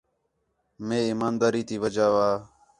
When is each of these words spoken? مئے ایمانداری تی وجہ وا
مئے 0.85 0.99
ایمانداری 1.09 1.61
تی 1.67 1.75
وجہ 1.83 2.07
وا 2.13 2.29